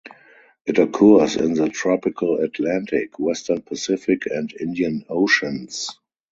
[0.65, 5.89] It occurs in the tropical Atlantic, western Pacific and Indian Oceans.